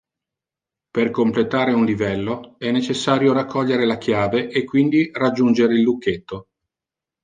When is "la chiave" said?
3.85-4.49